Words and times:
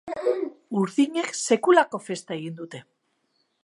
Urdinek 0.83 1.29
sekulako 1.43 2.03
festa 2.09 2.39
egin 2.41 2.61
dute! 2.65 2.85